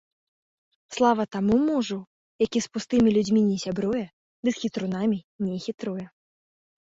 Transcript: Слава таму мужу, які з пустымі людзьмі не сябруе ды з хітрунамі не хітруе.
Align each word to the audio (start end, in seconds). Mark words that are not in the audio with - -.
Слава 0.93 1.23
таму 1.33 1.55
мужу, 1.65 1.97
які 2.45 2.59
з 2.65 2.71
пустымі 2.77 3.13
людзьмі 3.17 3.41
не 3.49 3.57
сябруе 3.65 4.01
ды 4.49 4.53
з 4.55 4.61
хітрунамі 4.63 5.19
не 5.51 5.57
хітруе. 5.67 6.05